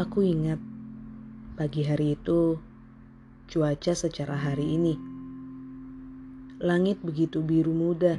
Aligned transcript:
Aku 0.00 0.24
ingat 0.24 0.56
pagi 1.60 1.84
hari 1.84 2.16
itu 2.16 2.56
cuaca 3.52 3.92
secara 3.92 4.32
hari 4.32 4.80
ini. 4.80 4.96
Langit 6.56 7.04
begitu 7.04 7.44
biru 7.44 7.76
muda, 7.76 8.16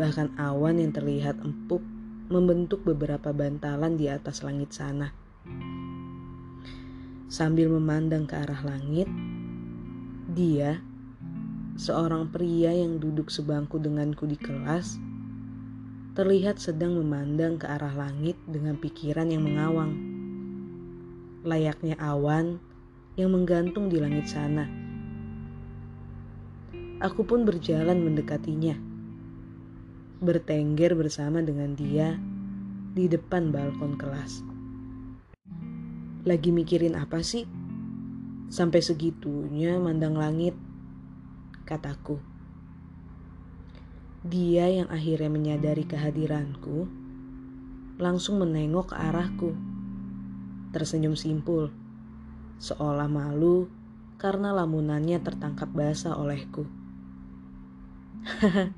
bahkan 0.00 0.32
awan 0.40 0.80
yang 0.80 0.96
terlihat 0.96 1.36
empuk 1.44 1.84
membentuk 2.32 2.88
beberapa 2.88 3.36
bantalan 3.36 4.00
di 4.00 4.08
atas 4.08 4.40
langit 4.40 4.72
sana. 4.72 5.12
Sambil 7.28 7.68
memandang 7.68 8.24
ke 8.24 8.40
arah 8.40 8.64
langit, 8.64 9.12
dia, 10.32 10.80
seorang 11.76 12.32
pria 12.32 12.72
yang 12.72 12.96
duduk 12.96 13.28
sebangku 13.28 13.76
denganku 13.76 14.24
di 14.24 14.40
kelas, 14.40 14.96
terlihat 16.16 16.56
sedang 16.56 16.96
memandang 16.96 17.60
ke 17.60 17.68
arah 17.68 17.92
langit 17.92 18.40
dengan 18.48 18.80
pikiran 18.80 19.28
yang 19.28 19.44
mengawang 19.44 20.11
layaknya 21.42 21.98
awan 21.98 22.62
yang 23.18 23.34
menggantung 23.34 23.90
di 23.90 23.98
langit 23.98 24.30
sana. 24.30 24.70
Aku 27.02 27.26
pun 27.26 27.42
berjalan 27.42 27.98
mendekatinya, 27.98 28.78
bertengger 30.22 30.94
bersama 30.94 31.42
dengan 31.42 31.74
dia 31.74 32.14
di 32.94 33.10
depan 33.10 33.50
balkon 33.50 33.98
kelas. 33.98 34.46
Lagi 36.22 36.54
mikirin 36.54 36.94
apa 36.94 37.18
sih? 37.26 37.42
Sampai 38.46 38.78
segitunya 38.78 39.82
mandang 39.82 40.14
langit, 40.14 40.54
kataku. 41.66 42.22
Dia 44.22 44.70
yang 44.70 44.86
akhirnya 44.94 45.26
menyadari 45.26 45.82
kehadiranku 45.82 46.86
langsung 47.98 48.38
menengok 48.38 48.94
ke 48.94 48.96
arahku 48.96 49.71
tersenyum 50.72 51.14
simpul, 51.14 51.68
seolah 52.56 53.06
malu 53.06 53.68
karena 54.16 54.56
lamunannya 54.56 55.20
tertangkap 55.20 55.68
basah 55.68 56.16
olehku. 56.16 56.64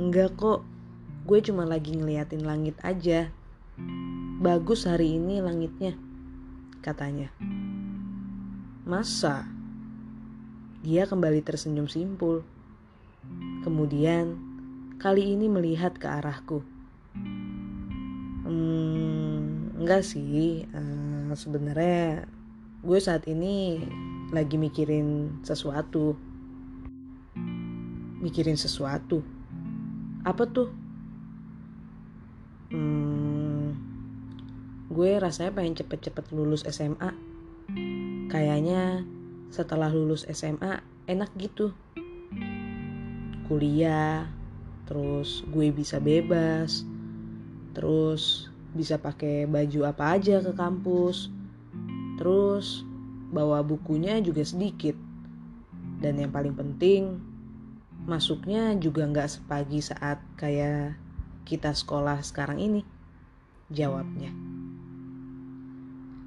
Enggak 0.00 0.38
kok, 0.38 0.62
gue 1.26 1.38
cuma 1.44 1.66
lagi 1.66 1.98
ngeliatin 1.98 2.46
langit 2.46 2.78
aja. 2.80 3.28
Bagus 4.38 4.86
hari 4.86 5.18
ini 5.18 5.42
langitnya, 5.42 5.98
katanya. 6.78 7.34
Masa? 8.86 9.50
Dia 10.84 11.08
kembali 11.10 11.40
tersenyum 11.42 11.90
simpul. 11.90 12.46
Kemudian, 13.64 14.36
kali 15.02 15.32
ini 15.34 15.50
melihat 15.50 15.96
ke 15.96 16.06
arahku. 16.06 16.60
Hmm, 18.44 19.33
enggak 19.74 20.06
sih, 20.06 20.64
uh, 20.70 21.34
sebenarnya 21.34 22.26
gue 22.84 22.98
saat 23.00 23.26
ini 23.26 23.82
lagi 24.30 24.56
mikirin 24.58 25.40
sesuatu. 25.42 26.14
Mikirin 28.22 28.56
sesuatu. 28.56 29.20
Apa 30.24 30.48
tuh? 30.48 30.68
Hmm, 32.72 33.76
gue 34.90 35.10
rasanya 35.20 35.52
pengen 35.52 35.78
cepet-cepet 35.78 36.32
lulus 36.32 36.64
SMA 36.66 37.12
kayaknya 38.30 39.06
setelah 39.54 39.92
lulus 39.92 40.26
SMA 40.30 40.82
enak 41.06 41.30
gitu. 41.38 41.70
Kuliah 43.46 44.26
terus 44.84 45.44
gue 45.48 45.72
bisa 45.72 46.00
bebas 46.00 46.84
terus 47.72 48.53
bisa 48.74 48.98
pakai 48.98 49.46
baju 49.46 49.86
apa 49.86 50.18
aja 50.18 50.42
ke 50.42 50.52
kampus. 50.52 51.30
Terus 52.18 52.82
bawa 53.30 53.62
bukunya 53.62 54.18
juga 54.18 54.42
sedikit. 54.42 54.98
Dan 56.02 56.18
yang 56.20 56.34
paling 56.34 56.52
penting, 56.58 57.22
masuknya 58.04 58.74
juga 58.76 59.06
nggak 59.06 59.30
sepagi 59.30 59.78
saat 59.80 60.18
kayak 60.34 60.98
kita 61.46 61.70
sekolah 61.70 62.18
sekarang 62.20 62.58
ini. 62.58 62.82
Jawabnya. 63.70 64.34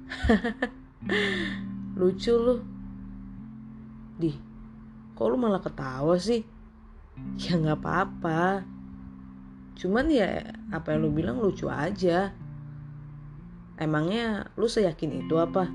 Lucu 2.00 2.34
lu. 2.34 2.56
Di, 4.18 4.34
kok 5.14 5.28
lu 5.30 5.36
malah 5.38 5.62
ketawa 5.62 6.18
sih? 6.18 6.42
Ya 7.38 7.54
nggak 7.54 7.78
apa-apa 7.78 8.66
cuman 9.78 10.10
ya 10.10 10.42
apa 10.74 10.90
yang 10.90 11.06
lu 11.06 11.10
bilang 11.14 11.38
lucu 11.38 11.70
aja 11.70 12.34
emangnya 13.78 14.50
lu 14.58 14.66
seyakin 14.66 15.24
itu 15.24 15.38
apa? 15.38 15.70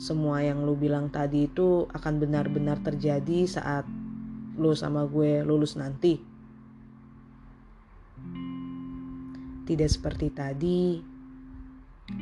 Semua 0.00 0.40
yang 0.40 0.64
lu 0.64 0.76
bilang 0.76 1.12
tadi 1.12 1.44
itu 1.44 1.84
akan 1.92 2.20
benar-benar 2.20 2.80
terjadi 2.80 3.44
saat 3.44 3.84
lu 4.56 4.72
sama 4.76 5.08
gue 5.08 5.44
lulus 5.44 5.76
nanti. 5.76 6.20
Tidak 9.64 9.90
seperti 9.90 10.28
tadi. 10.32 11.00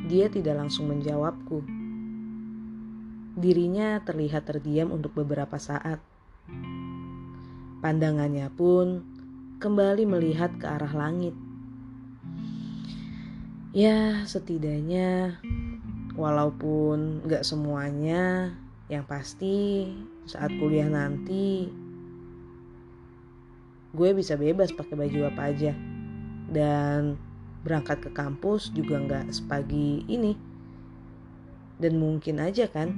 Dia 0.05 0.29
tidak 0.29 0.59
langsung 0.59 0.91
menjawabku. 0.91 1.65
Dirinya 3.39 4.03
terlihat 4.03 4.45
terdiam 4.45 4.91
untuk 4.91 5.15
beberapa 5.15 5.55
saat. 5.55 6.03
Pandangannya 7.79 8.51
pun 8.51 9.07
kembali 9.63 10.03
melihat 10.03 10.51
ke 10.59 10.67
arah 10.67 10.91
langit. 10.91 11.48
Ya, 13.69 14.25
setidaknya 14.25 15.37
walaupun 16.17 17.21
gak 17.29 17.45
semuanya, 17.45 18.49
yang 18.89 19.05
pasti 19.05 19.85
saat 20.25 20.49
kuliah 20.57 20.89
nanti 20.89 21.69
gue 23.93 24.09
bisa 24.17 24.33
bebas 24.33 24.73
pakai 24.73 24.97
baju 24.97 25.29
apa 25.29 25.53
aja. 25.53 25.77
Dan 26.49 27.13
berangkat 27.61 28.01
ke 28.01 28.09
kampus 28.09 28.73
juga 28.73 29.05
nggak 29.05 29.29
sepagi 29.29 30.01
ini. 30.09 30.33
Dan 31.77 32.01
mungkin 32.01 32.41
aja 32.41 32.65
kan 32.73 32.89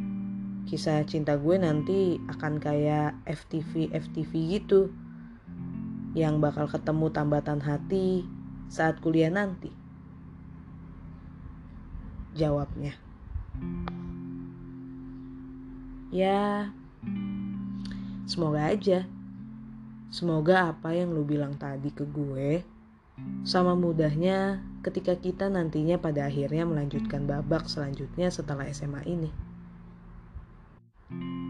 kisah 0.72 1.04
cinta 1.04 1.36
gue 1.36 1.60
nanti 1.60 2.16
akan 2.32 2.64
kayak 2.64 3.20
FTV 3.28 3.92
FTV 3.92 4.32
gitu. 4.56 4.88
Yang 6.16 6.36
bakal 6.40 6.72
ketemu 6.72 7.12
tambatan 7.12 7.60
hati 7.60 8.24
saat 8.72 9.04
kuliah 9.04 9.28
nanti? 9.28 9.81
Jawabnya. 12.36 12.96
Ya, 16.12 16.72
semoga 18.28 18.68
aja. 18.68 19.08
Semoga 20.12 20.76
apa 20.76 20.92
yang 20.92 21.16
lu 21.16 21.24
bilang 21.24 21.56
tadi 21.56 21.88
ke 21.88 22.04
gue 22.04 22.68
sama 23.48 23.80
mudahnya 23.80 24.60
ketika 24.84 25.16
kita 25.16 25.48
nantinya 25.48 25.96
pada 25.98 26.28
akhirnya 26.28 26.68
melanjutkan 26.68 27.26
babak 27.26 27.70
selanjutnya 27.72 28.28
setelah 28.28 28.68
SMA 28.70 29.02
ini. 29.08 29.32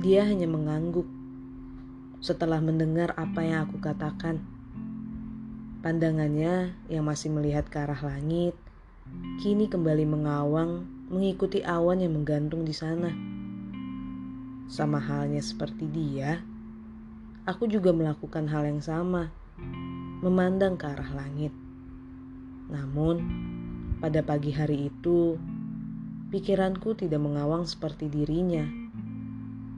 Dia 0.02 0.25
hanya 0.25 0.46
mengangguk 0.50 1.06
setelah 2.22 2.62
mendengar 2.62 3.18
apa 3.18 3.41
yang 3.41 3.66
aku 3.66 3.81
katakan. 3.81 4.41
Pandangannya 5.81 6.78
yang 6.94 7.09
masih 7.09 7.34
melihat 7.34 7.66
ke 7.66 7.81
arah 7.81 7.97
langit, 8.06 8.53
kini 9.42 9.68
kembali 9.68 10.06
mengawang 10.06 10.86
mengikuti 11.12 11.62
awan 11.62 12.04
yang 12.04 12.16
menggantung 12.16 12.64
di 12.64 12.74
sana. 12.76 13.12
Sama 14.72 14.98
halnya 14.98 15.44
seperti 15.44 15.88
dia, 15.92 16.40
aku 17.44 17.68
juga 17.68 17.92
melakukan 17.92 18.48
hal 18.48 18.68
yang 18.68 18.80
sama, 18.80 19.32
memandang 20.24 20.80
ke 20.80 20.88
arah 20.88 21.12
langit. 21.12 21.52
Namun, 22.72 23.20
pada 24.00 24.24
pagi 24.24 24.56
hari 24.56 24.88
itu, 24.88 25.35
pikiranku 26.32 26.96
tidak 26.96 27.20
mengawang 27.20 27.68
seperti 27.68 28.08
dirinya. 28.08 28.64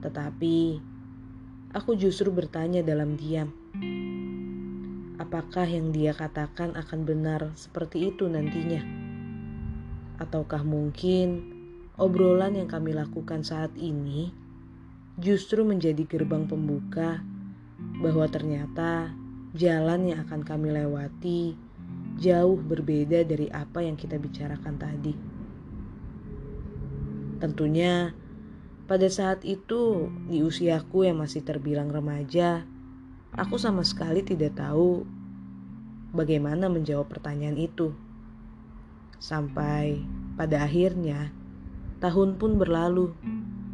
Tetapi 0.00 0.78
Aku 1.74 1.98
justru 1.98 2.30
bertanya 2.30 2.86
dalam 2.86 3.18
diam. 3.18 3.50
Apakah 5.18 5.66
yang 5.66 5.90
dia 5.90 6.14
katakan 6.14 6.70
akan 6.78 7.02
benar 7.02 7.50
seperti 7.58 8.14
itu 8.14 8.30
nantinya? 8.30 9.03
Ataukah 10.20 10.62
mungkin 10.62 11.54
obrolan 11.98 12.58
yang 12.58 12.70
kami 12.70 12.94
lakukan 12.94 13.42
saat 13.42 13.74
ini 13.78 14.30
justru 15.18 15.62
menjadi 15.62 16.02
gerbang 16.06 16.46
pembuka 16.46 17.22
bahwa 18.02 18.26
ternyata 18.26 19.14
jalan 19.54 20.10
yang 20.10 20.26
akan 20.26 20.42
kami 20.42 20.74
lewati 20.74 21.54
jauh 22.18 22.58
berbeda 22.58 23.22
dari 23.26 23.50
apa 23.50 23.82
yang 23.82 23.94
kita 23.94 24.18
bicarakan 24.18 24.74
tadi. 24.78 25.14
Tentunya 27.42 28.14
pada 28.84 29.08
saat 29.08 29.48
itu, 29.48 30.12
di 30.28 30.44
usiaku 30.44 31.08
yang 31.08 31.16
masih 31.16 31.40
terbilang 31.40 31.88
remaja, 31.88 32.68
aku 33.32 33.56
sama 33.56 33.80
sekali 33.80 34.20
tidak 34.20 34.60
tahu 34.60 35.08
bagaimana 36.12 36.68
menjawab 36.68 37.08
pertanyaan 37.08 37.56
itu. 37.56 37.96
Sampai 39.18 40.02
pada 40.34 40.66
akhirnya, 40.66 41.30
Tahun 42.04 42.36
pun 42.36 42.60
berlalu. 42.60 43.16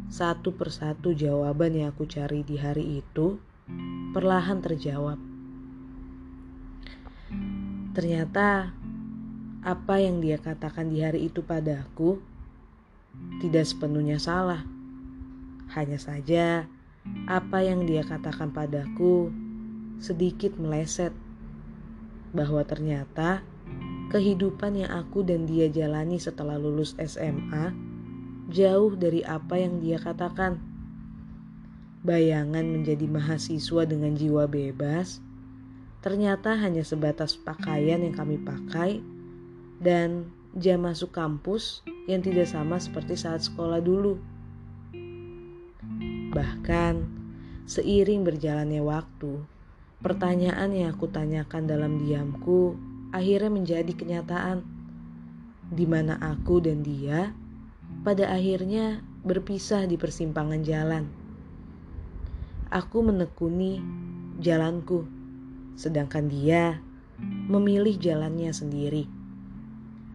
Satu 0.07 0.55
persatu 0.55 1.11
jawaban 1.11 1.75
yang 1.75 1.91
aku 1.91 2.07
cari 2.07 2.47
di 2.47 2.55
hari 2.55 3.03
itu 3.03 3.43
perlahan 4.15 4.63
terjawab. 4.63 5.19
Ternyata 7.91 8.71
apa 9.67 9.95
yang 9.99 10.23
dia 10.23 10.39
katakan 10.39 10.87
di 10.87 11.03
hari 11.03 11.27
itu 11.27 11.43
padaku 11.43 12.23
tidak 13.43 13.67
sepenuhnya 13.67 14.15
salah. 14.15 14.63
Hanya 15.75 15.99
saja 15.99 16.71
apa 17.27 17.67
yang 17.67 17.83
dia 17.83 18.07
katakan 18.07 18.55
padaku 18.55 19.27
sedikit 19.99 20.55
meleset 20.55 21.11
bahwa 22.31 22.63
ternyata 22.63 23.43
kehidupan 24.11 24.83
yang 24.83 24.91
aku 24.91 25.23
dan 25.23 25.47
dia 25.47 25.71
jalani 25.71 26.19
setelah 26.19 26.59
lulus 26.59 26.91
SMA 26.99 27.71
jauh 28.51 28.91
dari 28.99 29.23
apa 29.23 29.55
yang 29.55 29.79
dia 29.79 29.95
katakan. 29.95 30.59
Bayangan 32.03 32.65
menjadi 32.65 33.07
mahasiswa 33.07 33.87
dengan 33.87 34.17
jiwa 34.17 34.49
bebas 34.51 35.23
ternyata 36.01 36.57
hanya 36.57 36.81
sebatas 36.81 37.37
pakaian 37.37 38.01
yang 38.01 38.17
kami 38.17 38.41
pakai 38.41 38.99
dan 39.77 40.27
jam 40.57 40.81
masuk 40.83 41.13
kampus 41.13 41.85
yang 42.09 42.25
tidak 42.25 42.49
sama 42.49 42.81
seperti 42.81 43.15
saat 43.15 43.45
sekolah 43.45 43.79
dulu. 43.79 44.17
Bahkan, 46.33 46.93
seiring 47.69 48.25
berjalannya 48.25 48.81
waktu, 48.81 49.45
pertanyaan 50.01 50.73
yang 50.73 50.89
aku 50.89 51.05
tanyakan 51.05 51.69
dalam 51.69 52.01
diamku 52.01 52.90
akhirnya 53.11 53.51
menjadi 53.51 53.91
kenyataan, 53.91 54.63
di 55.71 55.85
mana 55.87 56.19
aku 56.19 56.59
dan 56.59 56.83
dia 56.83 57.31
pada 58.03 58.27
akhirnya 58.31 59.03
berpisah 59.23 59.87
di 59.87 59.95
persimpangan 59.95 60.61
jalan. 60.63 61.07
Aku 62.71 63.03
menekuni 63.03 63.83
jalanku 64.39 65.03
sedangkan 65.75 66.27
dia 66.31 66.79
memilih 67.21 67.95
jalannya 67.99 68.51
sendiri. 68.51 69.05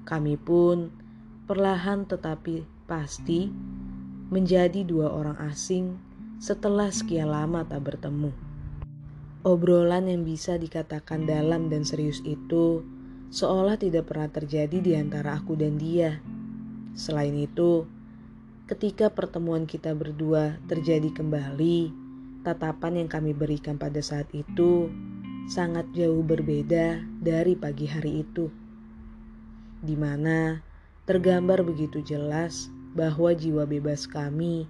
Kami 0.06 0.34
pun 0.40 0.90
perlahan 1.46 2.06
tetapi 2.08 2.64
pasti 2.86 3.50
menjadi 4.30 4.82
dua 4.82 5.10
orang 5.14 5.38
asing 5.46 5.98
setelah 6.42 6.90
sekian 6.90 7.30
lama 7.30 7.62
tak 7.66 7.82
bertemu. 7.86 8.45
Obrolan 9.46 10.10
yang 10.10 10.26
bisa 10.26 10.58
dikatakan 10.58 11.22
dalam 11.22 11.70
dan 11.70 11.86
serius 11.86 12.18
itu 12.26 12.82
seolah 13.30 13.78
tidak 13.78 14.10
pernah 14.10 14.26
terjadi 14.26 14.82
di 14.82 14.98
antara 14.98 15.38
aku 15.38 15.54
dan 15.54 15.78
dia. 15.78 16.18
Selain 16.98 17.30
itu, 17.30 17.86
ketika 18.66 19.06
pertemuan 19.06 19.62
kita 19.70 19.94
berdua 19.94 20.58
terjadi 20.66 21.14
kembali, 21.14 21.94
tatapan 22.42 23.06
yang 23.06 23.06
kami 23.06 23.38
berikan 23.38 23.78
pada 23.78 24.02
saat 24.02 24.26
itu 24.34 24.90
sangat 25.46 25.86
jauh 25.94 26.26
berbeda 26.26 27.06
dari 27.22 27.54
pagi 27.54 27.86
hari 27.86 28.26
itu, 28.26 28.50
di 29.78 29.94
mana 29.94 30.58
tergambar 31.06 31.62
begitu 31.62 32.02
jelas 32.02 32.66
bahwa 32.98 33.30
jiwa 33.30 33.62
bebas 33.62 34.10
kami, 34.10 34.66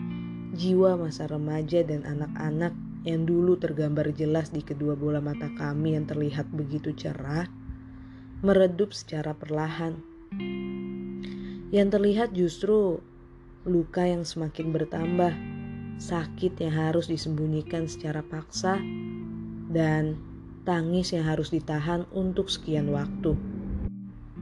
jiwa 0.53 1.01
masa 1.01 1.25
remaja 1.33 1.81
dan 1.81 2.05
anak-anak 2.05 2.77
yang 3.07 3.23
dulu 3.23 3.55
tergambar 3.55 4.11
jelas 4.11 4.51
di 4.51 4.67
kedua 4.67 4.99
bola 4.99 5.23
mata 5.23 5.47
kami 5.55 5.95
yang 5.95 6.11
terlihat 6.11 6.51
begitu 6.51 6.91
cerah, 6.91 7.47
meredup 8.43 8.91
secara 8.91 9.31
perlahan. 9.31 10.03
Yang 11.71 11.89
terlihat 11.95 12.35
justru 12.35 12.99
luka 13.63 14.03
yang 14.03 14.27
semakin 14.27 14.75
bertambah, 14.75 15.33
sakit 16.03 16.59
yang 16.59 16.75
harus 16.75 17.07
disembunyikan 17.07 17.87
secara 17.87 18.27
paksa, 18.27 18.83
dan 19.71 20.19
tangis 20.67 21.15
yang 21.15 21.31
harus 21.31 21.55
ditahan 21.55 22.11
untuk 22.11 22.51
sekian 22.51 22.91
waktu. 22.91 23.39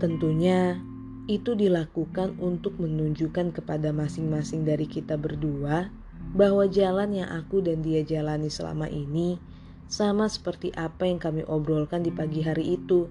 Tentunya 0.01 0.81
itu 1.29 1.53
dilakukan 1.53 2.37
untuk 2.41 2.81
menunjukkan 2.81 3.57
kepada 3.57 3.93
masing-masing 3.93 4.65
dari 4.65 4.89
kita 4.89 5.17
berdua 5.17 5.89
bahwa 6.35 6.67
jalan 6.67 7.15
yang 7.15 7.31
aku 7.31 7.63
dan 7.63 7.81
dia 7.81 8.03
jalani 8.03 8.51
selama 8.51 8.91
ini 8.91 9.39
sama 9.87 10.27
seperti 10.27 10.75
apa 10.75 11.07
yang 11.07 11.23
kami 11.23 11.47
obrolkan 11.47 12.03
di 12.03 12.11
pagi 12.11 12.43
hari 12.43 12.75
itu. 12.75 13.07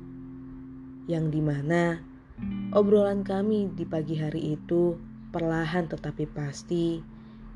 Yang 1.07 1.25
di 1.31 1.41
mana 1.43 2.03
obrolan 2.75 3.23
kami 3.23 3.71
di 3.71 3.87
pagi 3.87 4.19
hari 4.19 4.59
itu 4.59 4.99
perlahan 5.31 5.87
tetapi 5.87 6.27
pasti 6.27 6.99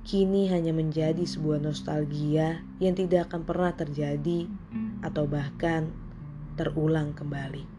kini 0.07 0.47
hanya 0.47 0.71
menjadi 0.71 1.27
sebuah 1.27 1.59
nostalgia 1.59 2.63
yang 2.79 2.95
tidak 2.95 3.27
akan 3.27 3.43
pernah 3.43 3.75
terjadi 3.75 4.47
atau 5.03 5.27
bahkan 5.27 5.91
terulang 6.55 7.11
kembali. 7.11 7.77